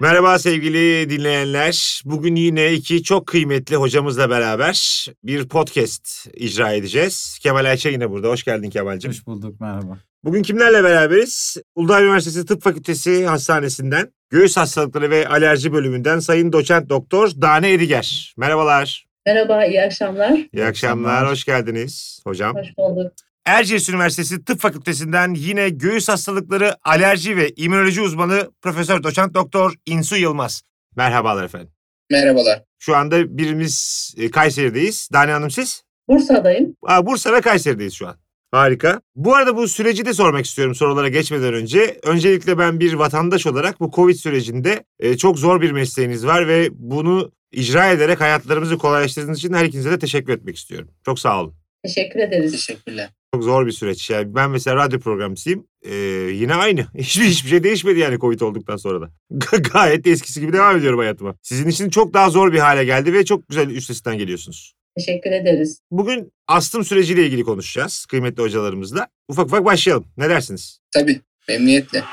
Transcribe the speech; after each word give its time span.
Merhaba 0.00 0.38
sevgili 0.38 1.10
dinleyenler. 1.10 2.02
Bugün 2.04 2.36
yine 2.36 2.72
iki 2.72 3.02
çok 3.02 3.26
kıymetli 3.26 3.76
hocamızla 3.76 4.30
beraber 4.30 5.06
bir 5.24 5.48
podcast 5.48 6.26
icra 6.34 6.72
edeceğiz. 6.72 7.38
Kemal 7.42 7.64
Ayça 7.64 7.88
yine 7.88 8.10
burada. 8.10 8.28
Hoş 8.28 8.44
geldin 8.44 8.70
Kemal'cim. 8.70 9.10
Hoş 9.10 9.26
bulduk 9.26 9.60
merhaba. 9.60 9.98
Bugün 10.24 10.42
kimlerle 10.42 10.84
beraberiz? 10.84 11.56
Uludağ 11.74 12.02
Üniversitesi 12.02 12.46
Tıp 12.46 12.62
Fakültesi 12.62 13.26
Hastanesi'nden 13.26 14.12
Göğüs 14.30 14.56
Hastalıkları 14.56 15.10
ve 15.10 15.28
Alerji 15.28 15.72
Bölümünden 15.72 16.18
Sayın 16.18 16.52
Doçent 16.52 16.88
Doktor 16.88 17.30
Dane 17.40 17.72
Ediger. 17.72 18.34
Merhabalar. 18.36 19.06
Merhaba, 19.26 19.64
iyi 19.64 19.82
akşamlar. 19.82 20.38
İyi, 20.52 20.64
akşamlar, 20.64 21.30
hoş 21.30 21.44
geldiniz 21.44 22.20
hocam. 22.26 22.56
Hoş 22.56 22.68
bulduk. 22.78 23.12
Erciyes 23.46 23.88
Üniversitesi 23.88 24.44
Tıp 24.44 24.60
Fakültesinden 24.60 25.34
yine 25.34 25.68
göğüs 25.68 26.08
hastalıkları, 26.08 26.74
alerji 26.84 27.36
ve 27.36 27.50
immünoloji 27.56 28.00
uzmanı 28.00 28.50
Profesör 28.62 29.02
Doçent 29.02 29.34
Doktor 29.34 29.74
İnsu 29.86 30.16
Yılmaz. 30.16 30.62
Merhabalar 30.96 31.44
efendim. 31.44 31.68
Merhabalar. 32.10 32.62
Şu 32.78 32.96
anda 32.96 33.38
birimiz 33.38 34.14
e, 34.18 34.30
Kayseri'deyiz. 34.30 35.08
Dani 35.12 35.30
Hanım 35.30 35.50
siz? 35.50 35.82
Bursa'dayım. 36.08 36.76
Aa, 36.82 37.06
Bursa 37.06 37.32
ve 37.32 37.40
Kayseri'deyiz 37.40 37.94
şu 37.94 38.08
an. 38.08 38.16
Harika. 38.50 39.00
Bu 39.14 39.34
arada 39.34 39.56
bu 39.56 39.68
süreci 39.68 40.06
de 40.06 40.12
sormak 40.12 40.44
istiyorum 40.44 40.74
sorulara 40.74 41.08
geçmeden 41.08 41.54
önce. 41.54 42.00
Öncelikle 42.02 42.58
ben 42.58 42.80
bir 42.80 42.92
vatandaş 42.92 43.46
olarak 43.46 43.80
bu 43.80 43.90
Covid 43.94 44.14
sürecinde 44.14 44.84
e, 44.98 45.16
çok 45.16 45.38
zor 45.38 45.60
bir 45.60 45.70
mesleğiniz 45.70 46.26
var 46.26 46.48
ve 46.48 46.68
bunu 46.72 47.32
icra 47.52 47.86
ederek 47.86 48.20
hayatlarımızı 48.20 48.78
kolaylaştırdığınız 48.78 49.38
için 49.38 49.52
her 49.52 49.64
ikinize 49.64 49.90
de 49.90 49.98
teşekkür 49.98 50.32
etmek 50.32 50.56
istiyorum. 50.56 50.88
Çok 51.04 51.18
sağ 51.18 51.40
olun. 51.40 51.54
Teşekkür 51.82 52.20
ederiz. 52.20 52.52
Teşekkürler. 52.52 53.10
Çok 53.36 53.44
zor 53.44 53.66
bir 53.66 53.72
süreç. 53.72 54.10
Yani 54.10 54.34
ben 54.34 54.50
mesela 54.50 54.76
radyo 54.76 55.00
programcısıyım. 55.00 55.66
Ee, 55.82 55.94
yine 56.32 56.54
aynı. 56.54 56.86
Hiçbir, 56.98 57.24
hiçbir 57.24 57.48
şey 57.48 57.62
değişmedi 57.62 57.98
yani 57.98 58.18
Covid 58.18 58.40
olduktan 58.40 58.76
sonra 58.76 59.00
da. 59.00 59.10
Gayet 59.72 60.04
de 60.04 60.10
eskisi 60.10 60.40
gibi 60.40 60.52
devam 60.52 60.76
ediyorum 60.76 60.98
hayatıma. 60.98 61.34
Sizin 61.42 61.68
için 61.68 61.90
çok 61.90 62.14
daha 62.14 62.30
zor 62.30 62.52
bir 62.52 62.58
hale 62.58 62.84
geldi 62.84 63.12
ve 63.12 63.24
çok 63.24 63.48
güzel 63.48 63.70
üstesinden 63.70 64.18
geliyorsunuz. 64.18 64.74
Teşekkür 64.98 65.30
ederiz. 65.30 65.80
Bugün 65.90 66.32
astım 66.48 66.84
süreciyle 66.84 67.26
ilgili 67.26 67.44
konuşacağız 67.44 68.06
kıymetli 68.06 68.42
hocalarımızla. 68.42 69.08
Ufak 69.28 69.46
ufak 69.46 69.64
başlayalım. 69.64 70.06
Ne 70.16 70.28
dersiniz? 70.28 70.80
Tabii, 70.94 71.20
memnuniyetle. 71.48 72.04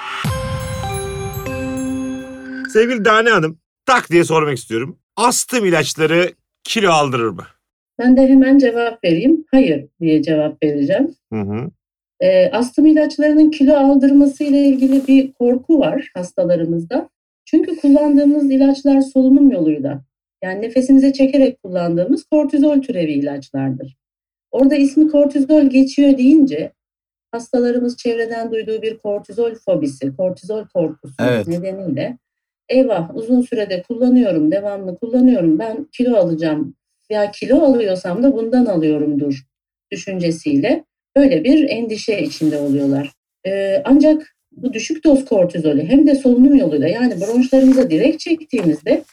Sevgili 2.74 3.06
Dane 3.06 3.30
Hanım, 3.30 3.60
tak 3.86 4.12
diye 4.12 4.24
sormak 4.24 4.58
istiyorum. 4.58 5.00
Astım 5.16 5.66
ilaçları 5.66 6.34
kilo 6.64 6.92
aldırır 6.92 7.30
mı? 7.30 7.48
Ben 8.00 8.18
de 8.18 8.28
hemen 8.28 8.58
cevap 8.58 9.04
vereyim. 9.04 9.46
Hayır 9.52 9.88
diye 10.00 10.22
cevap 10.22 10.64
vereceğim. 10.64 11.16
Hı 11.34 11.42
hı. 11.42 11.70
E, 12.20 12.52
astım 12.52 12.86
ilaçlarının 12.86 13.52
kilo 13.52 13.74
aldırması 13.74 14.44
ile 14.44 14.62
ilgili 14.62 15.08
bir 15.08 15.34
korku 15.34 15.80
var 15.80 16.12
hastalarımızda. 16.14 17.10
Çünkü 17.46 17.78
kullandığımız 17.78 18.52
ilaçlar 18.52 19.02
solunum 19.02 19.52
yoluyla 19.52 20.04
yani 20.44 20.62
nefesimize 20.62 21.14
çekerek 21.14 21.64
kullandığımız 21.64 22.24
kortizol 22.24 22.82
türevi 22.82 23.12
ilaçlardır. 23.12 23.98
Orada 24.52 24.76
ismi 24.76 25.08
kortizol 25.08 25.64
geçiyor 25.64 26.18
deyince 26.18 26.72
hastalarımız 27.32 27.98
çevreden 27.98 28.52
duyduğu 28.52 28.82
bir 28.82 28.98
kortizol 28.98 29.56
fobisi, 29.66 30.16
kortizol 30.16 30.66
korkusu 30.74 31.16
evet. 31.20 31.48
nedeniyle 31.48 32.18
eyvah 32.70 33.16
uzun 33.16 33.42
sürede 33.42 33.82
kullanıyorum, 33.82 34.52
devamlı 34.52 34.98
kullanıyorum 34.98 35.60
ben 35.60 35.88
kilo 35.92 36.18
alacağım 36.18 36.76
veya 37.14 37.32
kilo 37.32 37.62
alıyorsam 37.62 38.24
da 38.24 38.34
bundan 38.34 38.66
alıyorumdur 38.66 39.44
düşüncesiyle 39.92 40.84
böyle 41.16 41.44
bir 41.44 41.70
endişe 41.70 42.20
içinde 42.20 42.58
oluyorlar. 42.58 43.12
Ee, 43.48 43.82
ancak 43.86 44.36
bu 44.52 44.74
düşük 44.74 45.04
doz 45.04 45.26
kortizolü 45.26 45.84
hem 45.84 46.08
de 46.08 46.16
solunum 46.16 46.56
yoluyla 46.56 46.88
yani 46.88 47.14
bronşlarımıza 47.22 47.90
direkt 47.90 48.20
çektiğimizde 48.20 49.04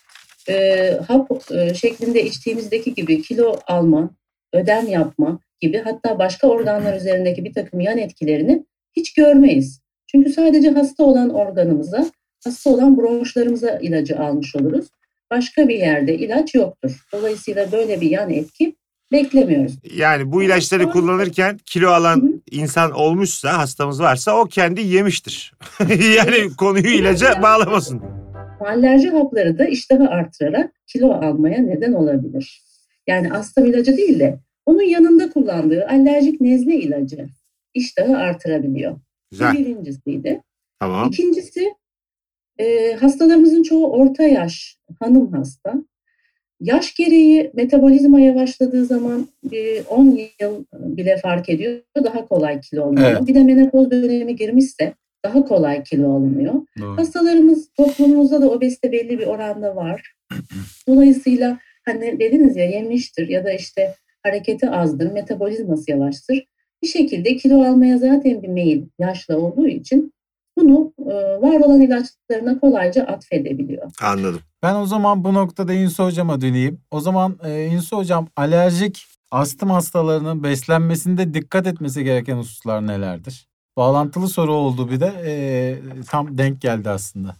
e, 0.48 0.91
hap 1.09 1.53
e, 1.53 1.75
şeklinde 1.75 2.25
içtiğimizdeki 2.25 2.94
gibi 2.94 3.22
kilo 3.22 3.56
alma, 3.66 4.11
ödem 4.53 4.88
yapma 4.88 5.41
gibi 5.61 5.78
hatta 5.78 6.19
başka 6.19 6.49
organlar 6.49 6.97
üzerindeki 6.97 7.44
bir 7.44 7.53
takım 7.53 7.81
yan 7.81 7.99
etkilerini 7.99 8.65
hiç 8.97 9.15
görmeyiz. 9.15 9.81
Çünkü 10.06 10.32
sadece 10.32 10.71
hasta 10.71 11.05
olan 11.05 11.31
organımıza, 11.31 12.06
hasta 12.44 12.71
olan 12.71 12.99
bronşlarımıza 12.99 13.78
ilacı 13.78 14.19
almış 14.19 14.56
oluruz. 14.56 14.87
Başka 15.31 15.69
bir 15.69 15.75
yerde 15.75 16.15
ilaç 16.15 16.55
yoktur. 16.55 17.07
Dolayısıyla 17.13 17.73
böyle 17.73 18.01
bir 18.01 18.11
yan 18.11 18.31
etki 18.31 18.77
beklemiyoruz. 19.13 19.79
Yani 19.97 20.33
bu 20.33 20.43
ilaçları 20.43 20.91
kullanırken 20.91 21.59
kilo 21.67 21.89
alan 21.91 22.17
Hı-hı. 22.17 22.41
insan 22.51 22.91
olmuşsa, 22.91 23.59
hastamız 23.59 24.01
varsa 24.01 24.41
o 24.41 24.45
kendi 24.45 24.81
yemiştir. 24.81 25.55
yani 26.17 26.57
konuyu 26.59 26.89
ilaca 26.89 27.43
bağlamasın. 27.43 28.03
Alerji 28.61 29.11
hapları 29.11 29.59
da 29.59 29.65
iştahı 29.65 30.09
artırarak 30.09 30.73
kilo 30.87 31.13
almaya 31.13 31.62
neden 31.62 31.93
olabilir. 31.93 32.62
Yani 33.07 33.33
astım 33.33 33.67
ilacı 33.67 33.97
değil 33.97 34.19
de 34.19 34.39
onun 34.67 34.83
yanında 34.83 35.31
kullandığı 35.31 35.87
alerjik 35.87 36.41
nezle 36.41 36.75
ilacı 36.75 37.29
iştahı 37.75 38.17
artırabiliyor. 38.17 38.97
Güzel. 39.31 39.55
Bu 39.55 39.59
birincisiydi. 39.59 40.43
Tamam. 40.81 41.09
İkincisi 41.09 41.75
e, 42.60 42.93
hastalarımızın 42.93 43.62
çoğu 43.62 43.91
orta 43.91 44.22
yaş 44.22 44.76
hanım 45.00 45.32
hasta. 45.32 45.75
Yaş 46.60 46.94
gereği 46.94 47.50
metabolizma 47.54 48.21
yavaşladığı 48.21 48.84
zaman 48.84 49.28
bir 49.44 49.82
10 49.88 50.19
yıl 50.41 50.65
bile 50.72 51.16
fark 51.16 51.49
ediyor. 51.49 51.81
Daha 52.04 52.25
kolay 52.25 52.60
kilo 52.60 52.84
alınıyor. 52.84 53.10
Evet. 53.10 53.28
Bir 53.28 53.34
de 53.34 53.44
menopoz 53.44 53.91
dönemi 53.91 54.37
girmişse 54.37 54.94
daha 55.25 55.44
kolay 55.44 55.82
kilo 55.82 56.15
alınıyor. 56.16 56.54
Doğru. 56.81 56.99
Hastalarımız 56.99 57.69
toplumumuzda 57.76 58.43
da 58.43 58.50
obezite 58.50 58.93
belli 58.93 59.19
bir 59.19 59.26
oranda 59.26 59.76
var. 59.76 60.12
Dolayısıyla 60.88 61.59
hani 61.84 62.20
dediniz 62.20 62.56
ya 62.56 62.65
yemiştir 62.65 63.28
ya 63.28 63.44
da 63.44 63.53
işte 63.53 63.94
hareketi 64.22 64.70
azdır, 64.70 65.12
metabolizması 65.12 65.91
yavaştır. 65.91 66.44
Bir 66.82 66.88
şekilde 66.88 67.37
kilo 67.37 67.65
almaya 67.65 67.99
zaten 67.99 68.43
bir 68.43 68.49
meyil 68.49 68.82
yaşla 68.99 69.38
olduğu 69.38 69.69
için 69.69 70.12
bunu 70.60 70.93
e, 70.98 71.15
var 71.15 71.60
olan 71.60 71.81
ilaçlarına 71.81 72.60
kolayca 72.60 73.04
atfedebiliyor. 73.04 73.91
Anladım. 74.03 74.41
Ben 74.62 74.75
o 74.75 74.87
zaman 74.87 75.25
bu 75.25 75.34
noktada 75.34 75.72
İnsu 75.72 76.04
Hocam'a 76.04 76.41
döneyim. 76.41 76.81
O 76.91 77.00
zaman 77.00 77.38
e, 77.44 77.66
İnsu 77.66 77.97
Hocam 77.97 78.28
alerjik 78.37 79.06
astım 79.31 79.70
hastalarının 79.70 80.43
beslenmesinde 80.43 81.34
dikkat 81.34 81.66
etmesi 81.66 82.04
gereken 82.04 82.37
hususlar 82.37 82.87
nelerdir? 82.87 83.49
Bağlantılı 83.76 84.28
soru 84.28 84.53
oldu 84.53 84.91
bir 84.91 85.00
de 85.00 85.12
e, 85.26 85.32
tam 86.10 86.38
denk 86.38 86.60
geldi 86.60 86.91
aslında. 86.91 87.37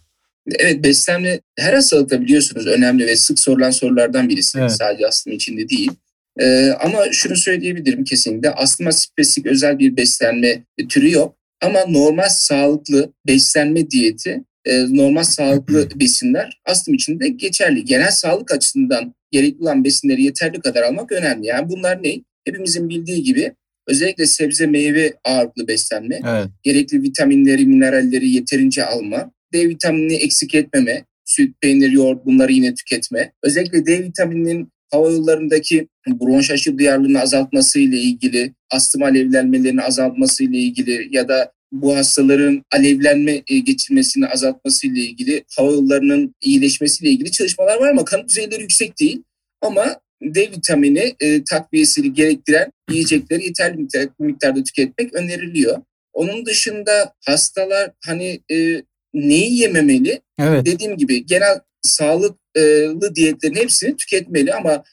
Evet 0.59 0.83
beslenme 0.83 1.39
her 1.57 1.73
hastalıkta 1.73 2.21
biliyorsunuz 2.21 2.67
önemli 2.67 3.07
ve 3.07 3.15
sık 3.15 3.39
sorulan 3.39 3.69
sorulardan 3.69 4.29
birisi. 4.29 4.59
Evet. 4.59 4.71
Sadece 4.71 5.07
astım 5.07 5.33
içinde 5.33 5.69
değil. 5.69 5.91
Ee, 6.39 6.71
ama 6.83 7.11
şunu 7.11 7.35
söyleyebilirim 7.35 8.03
kesinlikle 8.03 8.51
astıma 8.51 8.91
spesifik 8.91 9.45
özel 9.45 9.79
bir 9.79 9.97
beslenme 9.97 10.63
türü 10.89 11.11
yok. 11.11 11.35
Ama 11.61 11.85
normal 11.87 12.29
sağlıklı 12.29 13.13
beslenme 13.27 13.91
diyeti, 13.91 14.43
e, 14.65 14.95
normal 14.95 15.23
sağlıklı 15.23 15.89
besinler 15.95 16.61
astım 16.65 16.93
için 16.93 17.19
de 17.19 17.27
geçerli. 17.27 17.85
Genel 17.85 18.11
sağlık 18.11 18.51
açısından 18.51 19.13
gerekli 19.31 19.63
olan 19.63 19.83
besinleri 19.83 20.23
yeterli 20.23 20.59
kadar 20.59 20.83
almak 20.83 21.11
önemli. 21.11 21.47
Yani 21.47 21.69
bunlar 21.69 22.03
ne? 22.03 22.15
Hepimizin 22.45 22.89
bildiği 22.89 23.23
gibi 23.23 23.53
özellikle 23.87 24.25
sebze 24.25 24.67
meyve 24.67 25.13
ağırlıklı 25.23 25.67
beslenme, 25.67 26.19
evet. 26.27 26.47
gerekli 26.63 27.01
vitaminleri, 27.01 27.65
mineralleri 27.65 28.29
yeterince 28.29 28.85
alma, 28.85 29.31
D 29.53 29.69
vitaminini 29.69 30.15
eksik 30.15 30.55
etmeme, 30.55 31.05
süt, 31.25 31.55
peynir, 31.61 31.91
yoğurt 31.91 32.25
bunları 32.25 32.51
yine 32.51 32.73
tüketme. 32.73 33.33
Özellikle 33.43 33.85
D 33.85 34.03
vitamininin 34.03 34.71
hava 34.91 35.11
yollarındaki 35.11 35.87
bronş 36.07 36.51
aşı 36.51 36.77
duyarlılığını 36.77 37.21
azaltması 37.21 37.79
ile 37.79 37.97
ilgili, 37.97 38.53
astım 38.71 39.03
alevlenmelerini 39.03 39.81
azaltması 39.81 40.43
ile 40.43 40.57
ilgili 40.57 41.07
ya 41.11 41.27
da 41.27 41.51
bu 41.71 41.95
hastaların 41.95 42.63
alevlenme 42.71 43.41
e, 43.47 43.59
geçirmesini 43.59 44.27
azaltması 44.27 44.87
ile 44.87 44.99
ilgili, 44.99 45.43
hava 45.57 45.71
yollarının 45.71 46.35
iyileşmesiyle 46.41 47.11
ilgili 47.11 47.31
çalışmalar 47.31 47.79
var 47.79 47.89
ama 47.89 48.05
kanıt 48.05 48.29
düzeyleri 48.29 48.61
yüksek 48.61 48.99
değil. 48.99 49.23
Ama 49.61 49.99
D 50.21 50.41
vitamini 50.51 51.15
e, 51.19 51.43
takviyesini 51.43 52.13
gerektiren 52.13 52.71
yiyecekleri 52.91 53.45
yeterli 53.45 53.87
miktarda 54.19 54.63
tüketmek 54.63 55.13
öneriliyor. 55.13 55.81
Onun 56.13 56.45
dışında 56.45 57.13
hastalar 57.25 57.91
hani 58.05 58.41
e, 58.51 58.83
neyi 59.13 59.59
yememeli? 59.59 60.21
Evet. 60.39 60.65
Dediğim 60.65 60.97
gibi 60.97 61.25
genel 61.25 61.59
sağlıklı 61.81 63.15
diyetlerin 63.15 63.55
hepsini 63.55 63.97
tüketmeli 63.97 64.53
ama 64.53 64.83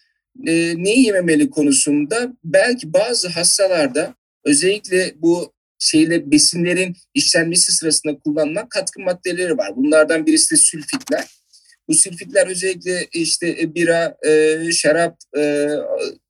e, 0.46 0.75
neyi 0.76 1.06
yememeli 1.06 1.50
konusunda 1.50 2.32
belki 2.44 2.93
bazı 2.93 3.29
hastalarda 3.29 4.14
özellikle 4.44 5.14
bu 5.17 5.52
şeyle 5.79 6.31
besinlerin 6.31 6.96
işlenmesi 7.14 7.73
sırasında 7.73 8.19
kullanılan 8.19 8.69
katkı 8.69 9.00
maddeleri 9.00 9.58
var. 9.58 9.76
Bunlardan 9.76 10.26
birisi 10.26 10.55
de 10.55 10.56
sülfitler. 10.56 11.25
Bu 11.88 11.94
sülfitler 11.94 12.46
özellikle 12.46 13.06
işte 13.12 13.56
e, 13.61 13.75
bira, 13.75 14.17
e, 14.26 14.73
şarap, 14.73 15.17
e, 15.38 15.69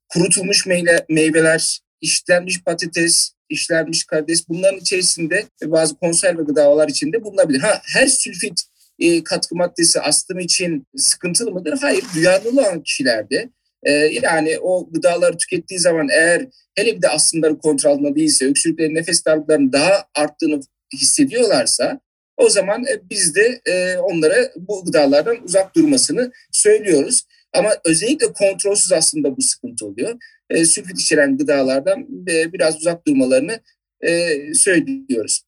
kurutulmuş 0.08 0.66
meyve, 0.66 1.06
meyveler, 1.08 1.80
işlenmiş 2.00 2.62
patates, 2.62 3.32
işlenmiş 3.48 4.04
karides 4.04 4.48
bunların 4.48 4.80
içerisinde 4.80 5.46
bazı 5.64 5.96
konserve 5.96 6.42
gıdalar 6.42 6.88
içinde 6.88 7.24
bulunabilir. 7.24 7.60
Ha 7.60 7.80
her 7.94 8.06
sülfit 8.06 8.62
e, 8.98 9.24
katkı 9.24 9.56
maddesi 9.56 10.00
astım 10.00 10.38
için 10.38 10.86
sıkıntılı 10.96 11.50
mıdır? 11.50 11.78
Hayır. 11.80 12.04
Duyarlı 12.14 12.50
olan 12.50 12.82
kişilerde 12.82 13.50
e, 13.82 13.92
yani 13.92 14.58
o 14.58 14.90
gıdaları 14.92 15.36
tükettiği 15.36 15.80
zaman 15.80 16.08
eğer 16.08 16.46
hele 16.74 16.96
bir 16.96 17.02
de 17.02 17.08
astımları 17.08 17.58
kontrol 17.58 17.90
altında 17.90 18.14
değilse, 18.14 18.46
öksürüklerin, 18.46 18.94
nefes 18.94 19.24
darlıklarının 19.24 19.72
daha 19.72 20.04
arttığını 20.14 20.60
hissediyorlarsa 20.94 22.00
o 22.36 22.48
zaman 22.48 22.84
e, 22.84 23.10
biz 23.10 23.34
de 23.34 23.60
e, 23.66 23.96
onlara 23.96 24.52
bu 24.56 24.84
gıdalardan 24.84 25.44
uzak 25.44 25.76
durmasını 25.76 26.32
söylüyoruz. 26.52 27.22
Ama 27.52 27.70
özellikle 27.84 28.32
kontrolsüz 28.32 28.92
aslında 28.92 29.36
bu 29.36 29.42
sıkıntı 29.42 29.86
oluyor. 29.86 30.16
E, 30.50 30.64
sülfit 30.64 31.00
içeren 31.00 31.38
gıdalardan 31.38 32.06
e, 32.30 32.52
biraz 32.52 32.76
uzak 32.76 33.06
durmalarını 33.06 33.60
e, 34.00 34.36
söylüyoruz. 34.54 35.42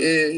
E, 0.00 0.30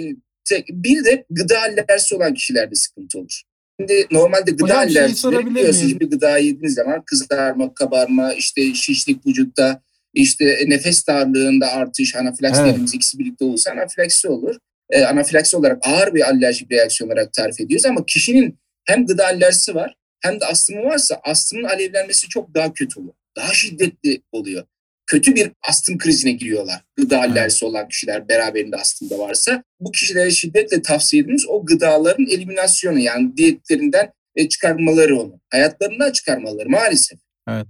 bir 0.69 1.05
de 1.05 1.25
gıda 1.31 1.61
alerjisi 1.61 2.15
olan 2.15 2.35
kişilerde 2.35 2.75
sıkıntı 2.75 3.19
olur. 3.19 3.43
Şimdi 3.81 4.07
normalde 4.11 4.51
gıda 4.51 4.65
Hocam, 4.65 4.91
şey 4.91 5.03
alerjileri 5.03 5.47
biliyorsunuz 5.47 6.01
bir 6.01 6.11
gıda 6.11 6.39
yediğiniz 6.39 6.75
zaman 6.75 7.03
kızarma, 7.07 7.75
kabarma, 7.75 8.33
işte 8.33 8.75
şişlik 8.75 9.27
vücutta, 9.27 9.83
işte 10.15 10.59
nefes 10.67 11.07
darlığında 11.07 11.73
artış, 11.73 12.17
anafilaksi 12.17 12.61
evet. 12.61 12.71
dediğimiz 12.71 12.95
ikisi 12.95 13.19
birlikte 13.19 13.45
olursa 13.45 13.71
anafilaksi 13.71 14.29
olur. 14.29 14.57
E, 14.91 15.05
anafilaksi 15.05 15.57
olarak 15.57 15.87
ağır 15.87 16.15
bir 16.15 16.29
alerjik 16.29 16.73
reaksiyon 16.73 17.11
olarak 17.11 17.33
tarif 17.33 17.61
ediyoruz 17.61 17.87
ama 17.87 18.07
kişinin 18.07 18.59
hem 18.85 19.07
gıda 19.07 19.27
alerjisi 19.27 19.75
var 19.75 19.97
hem 20.21 20.41
de 20.41 20.47
astımı 20.47 20.85
varsa 20.85 21.21
astımın 21.25 21.65
alevlenmesi 21.65 22.29
çok 22.29 22.55
daha 22.55 22.73
kötü 22.73 23.01
oluyor. 23.01 23.15
Daha 23.37 23.53
şiddetli 23.53 24.23
oluyor. 24.33 24.65
Kötü 25.07 25.35
bir 25.35 25.51
astım 25.69 25.99
krizine 25.99 26.33
giriyorlar. 26.33 26.83
Gıda 26.97 27.19
alerjisi 27.21 27.65
olan 27.65 27.89
kişiler 27.89 28.29
beraberinde 28.29 28.77
astımda 28.77 29.19
varsa. 29.19 29.63
Bu 29.81 29.93
kişilere 29.93 30.31
şiddetle 30.31 30.83
tavsiye 30.83 31.23
ediniz 31.23 31.47
o 31.49 31.67
gıdaların 31.67 32.27
eliminasyonu 32.27 32.99
yani 32.99 33.37
diyetlerinden 33.37 34.13
e, 34.37 34.49
çıkarmaları 34.49 35.21
onu. 35.21 35.41
Hayatlarından 35.51 36.13
çıkarmaları 36.13 36.71
maalesef. 36.71 37.19
Evet. 37.49 37.67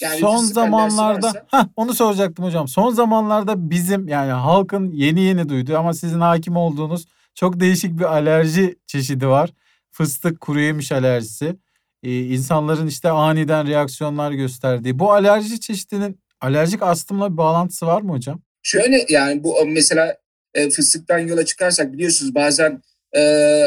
Yani 0.00 0.18
son 0.20 0.38
zamanlarda 0.38 1.26
varsa... 1.26 1.46
heh, 1.50 1.64
onu 1.76 1.94
soracaktım 1.94 2.44
hocam. 2.44 2.68
Son 2.68 2.90
zamanlarda 2.90 3.70
bizim 3.70 4.08
yani 4.08 4.32
halkın 4.32 4.92
yeni 4.92 5.20
yeni 5.20 5.48
duyduğu 5.48 5.78
ama 5.78 5.94
sizin 5.94 6.20
hakim 6.20 6.56
olduğunuz 6.56 7.06
çok 7.34 7.60
değişik 7.60 7.98
bir 7.98 8.04
alerji 8.04 8.76
çeşidi 8.86 9.28
var. 9.28 9.50
Fıstık 9.90 10.40
kuru 10.40 10.60
yemiş 10.60 10.92
alerjisi 10.92 11.56
e, 12.02 12.24
insanların 12.24 12.86
işte 12.86 13.10
aniden 13.10 13.66
reaksiyonlar 13.66 14.32
gösterdiği. 14.32 14.98
Bu 14.98 15.12
alerji 15.12 15.60
çeşidinin 15.60 16.20
alerjik 16.40 16.82
astımla 16.82 17.32
bir 17.32 17.36
bağlantısı 17.36 17.86
var 17.86 18.02
mı 18.02 18.12
hocam? 18.12 18.40
Şöyle 18.62 19.06
yani 19.08 19.44
bu 19.44 19.66
mesela 19.66 20.16
e, 20.54 20.70
fıstıktan 20.70 21.18
yola 21.18 21.44
çıkarsak 21.44 21.92
biliyorsunuz 21.92 22.34
bazen 22.34 22.82
e, 23.16 23.20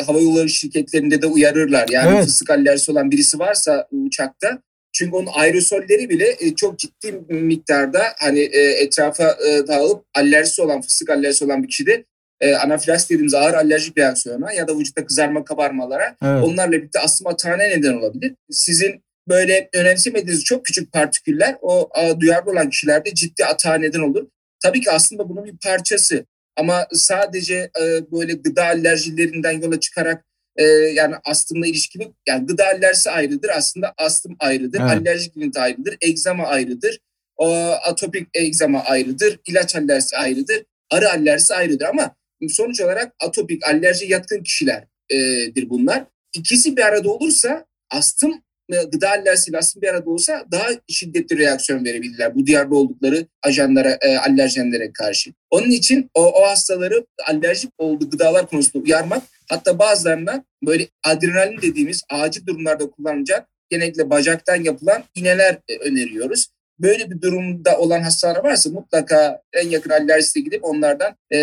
hava 0.06 0.20
yolları 0.20 0.50
şirketlerinde 0.50 1.22
de 1.22 1.28
uyarırlar. 1.28 1.88
Yani 1.92 2.16
evet. 2.16 2.26
fıstık 2.26 2.50
alerjisi 2.50 2.92
olan 2.92 3.12
birisi 3.12 3.40
varsa 3.40 3.88
uçakta 3.92 4.62
çünkü 4.94 5.16
onun 5.16 5.30
aerosolleri 5.34 6.10
bile 6.10 6.36
e, 6.40 6.56
çok 6.56 6.80
ciddi 6.80 7.12
miktarda 7.30 8.04
hani 8.20 8.40
e, 8.40 8.60
etrafa 8.60 9.38
e, 9.48 9.68
dağılıp 9.68 10.06
alerjisi 10.16 10.62
olan 10.62 10.82
fıstık 10.82 11.10
alerjisi 11.10 11.46
olan 11.46 11.64
bir 11.64 11.68
kişide 11.68 12.06
e, 12.40 12.56
anafilaksi 12.56 13.10
dediğimiz 13.10 13.34
ağır 13.34 13.54
alerjik 13.54 13.98
reaksiyona 13.98 14.54
ya 14.54 14.68
da 14.68 14.78
vücutta 14.78 15.06
kızarma 15.06 15.46
kabarmalara 15.46 16.16
evet. 16.24 16.44
onlarla 16.44 16.72
birlikte 16.72 17.00
astım 17.00 17.28
atağına 17.28 17.64
neden 17.64 17.94
olabilir. 17.94 18.36
Sizin 18.50 19.04
böyle 19.28 19.70
önemsemediğiniz 19.74 20.44
çok 20.44 20.66
küçük 20.66 20.92
partiküller 20.92 21.58
o 21.62 21.90
a, 21.94 22.20
duyarlı 22.20 22.52
olan 22.52 22.70
kişilerde 22.70 23.14
ciddi 23.14 23.46
atağa 23.46 23.76
neden 23.76 24.00
olur. 24.00 24.28
Tabii 24.64 24.82
ki 24.82 24.92
aslında 24.92 25.30
bunun 25.30 25.46
bir 25.46 25.58
parçası 25.64 26.26
ama 26.56 26.88
sadece 26.94 27.56
e, 27.56 28.12
böyle 28.12 28.34
gıda 28.34 28.66
alerjilerinden 28.66 29.62
yola 29.62 29.80
çıkarak 29.80 30.26
e, 30.56 30.64
yani 30.66 31.16
astımla 31.26 31.68
ilişkili 31.68 32.12
yani 32.28 32.46
gıda 32.46 32.66
alerjisi 32.66 33.12
ayrıdır 33.12 33.50
aslında 33.50 33.94
astım 33.98 34.36
ayrıdır, 34.40 34.80
evet. 34.80 34.92
alerjik 34.92 35.38
rinit 35.38 35.58
ayrıdır, 35.58 35.98
egzama 36.02 36.48
ayrıdır, 36.48 37.00
o, 37.38 37.56
atopik 37.84 38.28
egzama 38.34 38.84
ayrıdır, 38.84 39.40
ilaç 39.48 39.76
alerjisi 39.76 40.18
ayrıdır, 40.18 40.64
arı 40.90 41.10
alerjisi 41.10 41.56
ayrıdır 41.56 41.86
ama 41.86 42.16
sonuç 42.50 42.82
olarak 42.82 43.14
atopik, 43.20 43.64
alerji 43.66 44.12
yatkın 44.12 44.44
kişilerdir 44.44 45.70
bunlar. 45.70 46.06
İkisi 46.34 46.78
bir 46.78 46.82
arada 46.82 47.10
olursa 47.10 47.66
astım 47.90 48.44
gıda 48.92 49.10
alerjisiyle 49.10 49.58
astım 49.58 49.82
bir 49.82 49.88
arada 49.88 50.10
olsa 50.10 50.46
daha 50.52 50.68
şiddetli 50.88 51.38
reaksiyon 51.38 51.86
verebilirler 51.86 52.36
bu 52.36 52.48
duyarlı 52.48 52.78
oldukları 52.78 53.28
ajanlara, 53.44 53.98
e, 54.02 54.18
alerjenlere 54.18 54.94
karşı. 54.94 55.32
Onun 55.52 55.72
için 55.72 56.10
o, 56.14 56.42
o 56.42 56.48
hastaları 56.48 57.06
alerjik 57.28 57.72
olduğu 57.78 58.10
gıdalar 58.10 58.48
konusunda 58.48 58.84
uyarmak 58.84 59.24
hatta 59.50 59.80
bazılarına 59.80 60.44
böyle 60.66 60.88
adrenalin 61.04 61.62
dediğimiz 61.62 62.02
acil 62.10 62.46
durumlarda 62.46 62.90
kullanılacak 62.90 63.48
genellikle 63.70 64.10
bacaktan 64.10 64.64
yapılan 64.64 65.04
iğneler 65.16 65.58
e, 65.68 65.78
öneriyoruz 65.78 66.48
böyle 66.82 67.12
bir 67.12 67.22
durumda 67.22 67.78
olan 67.78 68.02
hastalar 68.02 68.44
varsa 68.44 68.70
mutlaka 68.70 69.42
en 69.54 69.70
yakın 69.70 69.90
alerjiste 69.90 70.40
gidip 70.40 70.64
onlardan 70.64 71.16
e, 71.32 71.38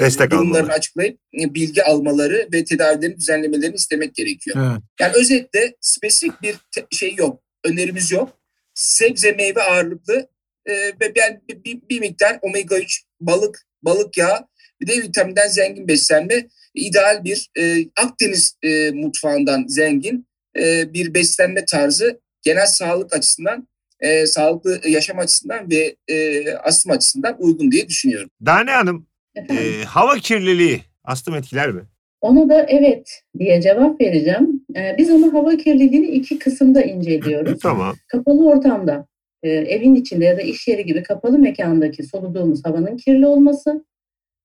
Destek 0.00 0.30
durumlarını 0.30 0.66
almalı. 0.66 0.76
açıklayıp 0.76 1.18
e, 1.40 1.54
bilgi 1.54 1.84
almaları 1.84 2.48
ve 2.52 2.64
tedavilerini 2.64 3.16
düzenlemelerini 3.16 3.74
istemek 3.74 4.14
gerekiyor. 4.14 4.56
Evet. 4.60 4.82
Yani 5.00 5.12
özetle 5.16 5.74
spesifik 5.80 6.42
bir 6.42 6.56
şey 6.90 7.14
yok, 7.14 7.42
önerimiz 7.64 8.12
yok. 8.12 8.38
Sebze 8.74 9.32
meyve 9.32 9.62
ağırlıklı 9.62 10.28
e, 10.66 10.72
ve 10.76 11.14
ben 11.16 11.42
bir, 11.48 11.64
bir, 11.64 11.80
bir 11.90 12.00
miktar 12.00 12.38
omega 12.42 12.78
3 12.78 13.02
balık, 13.20 13.66
balık 13.82 14.18
yağı 14.18 14.48
bir 14.80 14.86
de 14.86 15.02
vitaminden 15.02 15.48
zengin 15.48 15.88
beslenme 15.88 16.48
ideal 16.74 17.24
bir 17.24 17.50
e, 17.58 17.76
Akdeniz 17.96 18.56
e, 18.62 18.90
mutfağından 18.90 19.66
zengin 19.68 20.26
e, 20.58 20.92
bir 20.92 21.14
beslenme 21.14 21.64
tarzı 21.64 22.20
genel 22.42 22.66
sağlık 22.66 23.16
açısından 23.16 23.68
e, 24.00 24.26
sağlıklı 24.26 24.80
yaşam 24.88 25.18
açısından 25.18 25.70
ve 25.70 25.96
e, 26.08 26.50
astım 26.54 26.92
açısından 26.92 27.36
uygun 27.38 27.72
diye 27.72 27.88
düşünüyorum. 27.88 28.30
Dane 28.46 28.70
Hanım, 28.70 29.06
e, 29.36 29.84
hava 29.84 30.14
kirliliği 30.14 30.80
astım 31.04 31.34
etkiler 31.34 31.70
mi? 31.70 31.82
Ona 32.24 32.48
da 32.48 32.66
evet 32.68 33.22
diye 33.38 33.60
cevap 33.60 34.00
vereceğim. 34.00 34.64
Ee, 34.76 34.94
biz 34.98 35.10
ama 35.10 35.32
hava 35.32 35.56
kirliliğini 35.56 36.06
iki 36.06 36.38
kısımda 36.38 36.82
inceliyoruz. 36.82 37.58
tamam. 37.62 37.94
Kapalı 38.08 38.48
ortamda, 38.48 39.06
e, 39.42 39.50
evin 39.50 39.94
içinde 39.94 40.24
ya 40.24 40.36
da 40.36 40.42
iş 40.42 40.68
yeri 40.68 40.84
gibi 40.84 41.02
kapalı 41.02 41.38
mekandaki 41.38 42.02
soluduğumuz 42.02 42.64
havanın 42.64 42.96
kirli 42.96 43.26
olması. 43.26 43.84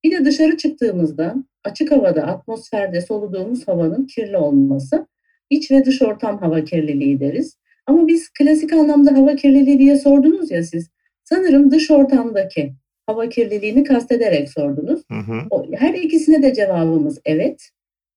Bir 0.04 0.12
de 0.12 0.26
dışarı 0.26 0.58
çıktığımızda 0.58 1.36
açık 1.64 1.92
havada, 1.92 2.24
atmosferde 2.24 3.02
soluduğumuz 3.02 3.68
havanın 3.68 4.06
kirli 4.06 4.38
olması. 4.38 5.08
İç 5.50 5.72
ve 5.72 5.86
dış 5.86 6.02
ortam 6.02 6.40
hava 6.40 6.64
kirliliği 6.64 7.20
deriz. 7.20 7.58
Ama 7.90 8.08
biz 8.08 8.30
klasik 8.30 8.74
anlamda 8.74 9.18
hava 9.18 9.36
kirliliği 9.36 9.80
diye 9.80 9.98
sordunuz 9.98 10.52
ya 10.52 10.64
siz. 10.64 10.90
Sanırım 11.24 11.72
dış 11.72 11.92
ortamdaki 11.92 12.74
hava 13.06 13.30
kirliliğini 13.30 13.84
kastederek 13.84 14.50
sordunuz. 14.50 15.02
Hı 15.12 15.18
hı. 15.18 15.66
Her 15.76 15.94
ikisine 15.94 16.44
de 16.44 16.54
cevabımız 16.54 17.22
evet. 17.26 17.70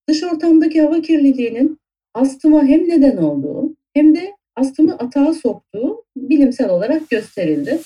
Dış 0.08 0.22
ortamdaki 0.22 0.82
hava 0.82 1.00
kirliliğinin 1.00 1.78
astıma 2.14 2.64
hem 2.64 2.88
neden 2.88 3.16
olduğu 3.16 3.76
hem 3.94 4.14
de 4.14 4.32
astımı 4.56 4.94
atağa 4.98 5.32
soktuğu 5.32 6.04
bilimsel 6.16 6.70
olarak 6.70 7.10
gösterildi. 7.10 7.78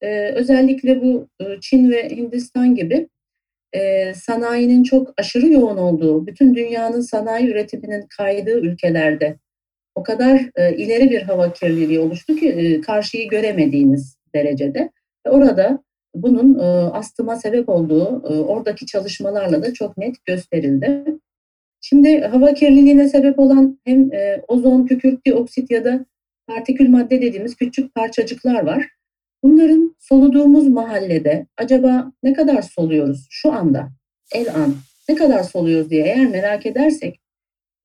Ee, 0.00 0.28
özellikle 0.28 1.02
bu 1.02 1.28
e, 1.40 1.44
Çin 1.60 1.90
ve 1.90 2.08
Hindistan 2.08 2.74
gibi 2.74 3.08
e, 3.72 4.14
sanayinin 4.14 4.82
çok 4.82 5.14
aşırı 5.18 5.52
yoğun 5.52 5.76
olduğu, 5.76 6.26
bütün 6.26 6.54
dünyanın 6.54 7.00
sanayi 7.00 7.48
üretiminin 7.48 8.04
kaydığı 8.16 8.60
ülkelerde 8.60 9.36
o 9.98 10.02
kadar 10.02 10.50
e, 10.56 10.76
ileri 10.76 11.10
bir 11.10 11.22
hava 11.22 11.52
kirliliği 11.52 12.00
oluştu 12.00 12.36
ki 12.36 12.48
e, 12.48 12.80
karşıyı 12.80 13.28
göremediğiniz 13.28 14.16
derecede. 14.34 14.90
Orada 15.28 15.82
bunun 16.14 16.58
e, 16.58 16.62
astıma 16.92 17.36
sebep 17.36 17.68
olduğu 17.68 18.22
e, 18.32 18.40
oradaki 18.40 18.86
çalışmalarla 18.86 19.62
da 19.62 19.74
çok 19.74 19.98
net 19.98 20.24
gösterildi. 20.24 21.04
Şimdi 21.80 22.20
hava 22.20 22.54
kirliliğine 22.54 23.08
sebep 23.08 23.38
olan 23.38 23.80
hem 23.84 24.12
e, 24.12 24.42
ozon, 24.48 24.86
kükürt 24.86 25.26
dioksit 25.26 25.70
ya 25.70 25.84
da 25.84 26.06
partikül 26.46 26.88
madde 26.88 27.22
dediğimiz 27.22 27.56
küçük 27.56 27.94
parçacıklar 27.94 28.66
var. 28.66 28.88
Bunların 29.42 29.96
soluduğumuz 29.98 30.68
mahallede 30.68 31.46
acaba 31.56 32.12
ne 32.22 32.32
kadar 32.32 32.62
soluyoruz 32.62 33.26
şu 33.30 33.52
anda, 33.52 33.88
el 34.34 34.54
an 34.54 34.74
ne 35.08 35.14
kadar 35.14 35.42
soluyoruz 35.42 35.90
diye 35.90 36.04
eğer 36.04 36.26
merak 36.26 36.66
edersek 36.66 37.20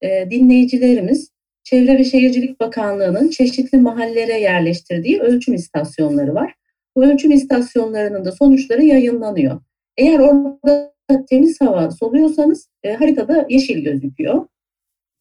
e, 0.01 0.31
dinleyicilerimiz 0.31 1.32
Çevre 1.63 1.97
ve 1.97 2.03
Şehircilik 2.03 2.59
Bakanlığı'nın 2.59 3.29
çeşitli 3.29 3.77
mahallelere 3.77 4.39
yerleştirdiği 4.39 5.19
ölçüm 5.19 5.53
istasyonları 5.53 6.35
var. 6.35 6.53
Bu 6.95 7.05
ölçüm 7.05 7.31
istasyonlarının 7.31 8.25
da 8.25 8.31
sonuçları 8.31 8.83
yayınlanıyor. 8.83 9.61
Eğer 9.97 10.19
orada 10.19 10.93
temiz 11.29 11.61
hava 11.61 11.91
soluyorsanız 11.91 12.69
e, 12.83 12.93
haritada 12.93 13.45
yeşil 13.49 13.83
gözüküyor. 13.83 14.47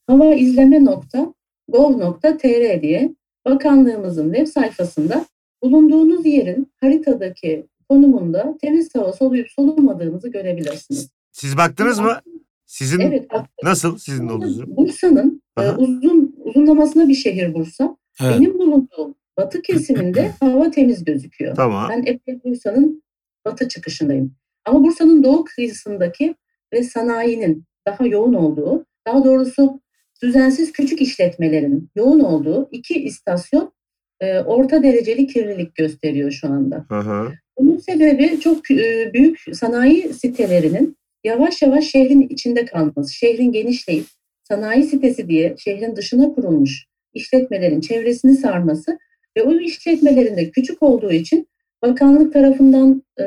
Hava 0.06 0.34
izleme 0.34 0.84
nokta 0.84 1.34
gov.tr 1.68 2.82
diye 2.82 3.14
bakanlığımızın 3.44 4.32
web 4.32 4.46
sayfasında 4.46 5.26
bulunduğunuz 5.62 6.26
yerin 6.26 6.72
haritadaki 6.80 7.66
konumunda 7.88 8.56
temiz 8.60 8.94
hava 8.94 9.12
soluyup 9.12 9.50
solumadığınızı 9.50 10.28
görebilirsiniz. 10.28 11.10
Siz 11.32 11.56
baktınız 11.56 11.98
mı? 11.98 12.20
Sizin 12.66 13.00
Evet. 13.00 13.28
nasıl 13.62 13.98
sizin 13.98 14.28
olduğunuz 14.28 14.58
durum? 14.58 14.76
Bursa'nın 14.76 15.41
e, 15.58 15.60
Aha. 15.60 15.76
uzun 15.76 16.36
uzunlamasına 16.38 17.08
bir 17.08 17.14
şehir 17.14 17.54
Bursa. 17.54 17.96
Evet. 18.22 18.34
Benim 18.34 18.58
bulunduğum 18.58 19.14
batı 19.36 19.62
kesiminde 19.62 20.30
hava 20.40 20.70
temiz 20.70 21.04
gözüküyor. 21.04 21.56
Tamam. 21.56 21.90
Ben 21.90 22.02
epey 22.06 22.44
Bursa'nın 22.44 23.02
batı 23.44 23.68
çıkışındayım. 23.68 24.34
Ama 24.64 24.84
Bursa'nın 24.84 25.24
doğu 25.24 25.44
kıyısındaki 25.44 26.34
ve 26.72 26.82
sanayinin 26.82 27.64
daha 27.86 28.06
yoğun 28.06 28.34
olduğu, 28.34 28.86
daha 29.06 29.24
doğrusu 29.24 29.80
düzensiz 30.22 30.72
küçük 30.72 31.00
işletmelerin 31.00 31.90
yoğun 31.94 32.20
olduğu 32.20 32.68
iki 32.72 33.04
istasyon 33.04 33.72
e, 34.20 34.40
orta 34.40 34.82
dereceli 34.82 35.26
kirlilik 35.26 35.74
gösteriyor 35.74 36.30
şu 36.30 36.48
anda. 36.48 36.86
Hı. 36.88 37.32
Bunun 37.58 37.78
sebebi 37.78 38.40
çok 38.40 38.70
e, 38.70 39.10
büyük 39.14 39.38
sanayi 39.52 40.14
sitelerinin 40.14 40.96
yavaş 41.24 41.62
yavaş 41.62 41.84
şehrin 41.84 42.28
içinde 42.28 42.64
kalması. 42.64 43.14
Şehrin 43.14 43.52
genişleyip 43.52 44.06
sanayi 44.52 44.82
sitesi 44.82 45.28
diye 45.28 45.54
şehrin 45.58 45.96
dışına 45.96 46.34
kurulmuş 46.34 46.86
işletmelerin 47.14 47.80
çevresini 47.80 48.34
sarması 48.34 48.98
ve 49.36 49.42
o 49.42 49.54
işletmelerin 49.54 50.36
de 50.36 50.50
küçük 50.50 50.82
olduğu 50.82 51.12
için 51.12 51.48
bakanlık 51.82 52.32
tarafından 52.32 53.02
e, 53.20 53.24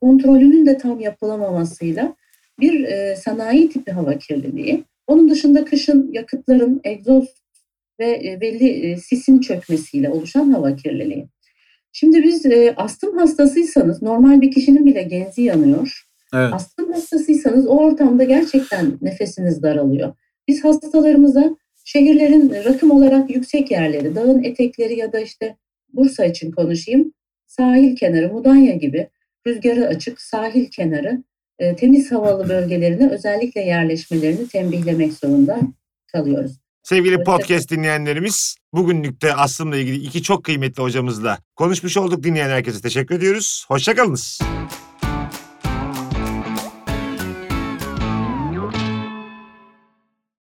kontrolünün 0.00 0.66
de 0.66 0.78
tam 0.78 1.00
yapılamamasıyla 1.00 2.16
bir 2.60 2.84
e, 2.84 3.16
sanayi 3.16 3.68
tipi 3.70 3.92
hava 3.92 4.18
kirliliği. 4.18 4.84
Onun 5.06 5.30
dışında 5.30 5.64
kışın 5.64 6.12
yakıtların 6.12 6.80
egzoz 6.84 7.28
ve 8.00 8.10
e, 8.24 8.40
belli 8.40 8.68
e, 8.68 8.96
sisin 8.96 9.40
çökmesiyle 9.40 10.10
oluşan 10.10 10.50
hava 10.50 10.76
kirliliği. 10.76 11.26
Şimdi 11.92 12.22
biz 12.22 12.46
e, 12.46 12.74
astım 12.76 13.18
hastasıysanız 13.18 14.02
normal 14.02 14.40
bir 14.40 14.50
kişinin 14.50 14.86
bile 14.86 15.02
genzi 15.02 15.42
yanıyor. 15.42 16.02
Evet. 16.34 16.54
Astım 16.54 16.92
hastasıysanız 16.92 17.66
o 17.66 17.78
ortamda 17.78 18.24
gerçekten 18.24 18.98
nefesiniz 19.02 19.62
daralıyor. 19.62 20.14
Biz 20.48 20.64
hastalarımıza 20.64 21.56
şehirlerin 21.84 22.64
rakım 22.64 22.90
olarak 22.90 23.30
yüksek 23.30 23.70
yerleri, 23.70 24.14
dağın 24.14 24.42
etekleri 24.42 24.98
ya 24.98 25.12
da 25.12 25.20
işte 25.20 25.56
Bursa 25.92 26.24
için 26.24 26.50
konuşayım, 26.50 27.12
sahil 27.46 27.96
kenarı, 27.96 28.32
Mudanya 28.32 28.74
gibi 28.74 29.08
rüzgarı 29.46 29.86
açık 29.86 30.20
sahil 30.20 30.70
kenarı 30.70 31.22
e, 31.58 31.76
temiz 31.76 32.12
havalı 32.12 32.48
bölgelerine 32.48 33.08
özellikle 33.08 33.60
yerleşmelerini 33.60 34.48
tembihlemek 34.48 35.12
zorunda 35.12 35.60
kalıyoruz. 36.06 36.52
Sevgili 36.82 37.24
podcast 37.24 37.70
dinleyenlerimiz 37.70 38.56
bugünlük 38.72 39.22
de 39.22 39.34
aslımla 39.34 39.76
ilgili 39.76 39.96
iki 39.96 40.22
çok 40.22 40.44
kıymetli 40.44 40.82
hocamızla 40.82 41.38
konuşmuş 41.56 41.96
olduk. 41.96 42.22
Dinleyen 42.22 42.50
herkese 42.50 42.80
teşekkür 42.80 43.14
ediyoruz. 43.14 43.64
Hoşçakalınız. 43.68 44.40